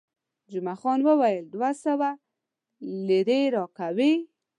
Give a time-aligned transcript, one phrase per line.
[0.51, 2.09] جمعه خان وویل، دوه سوه
[3.07, 4.13] لیرې راکوي.